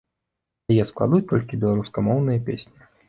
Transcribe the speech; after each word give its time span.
Яе 0.75 0.85
складуць 0.91 1.27
толькі 1.33 1.59
беларускамоўныя 1.67 2.43
песні. 2.49 2.79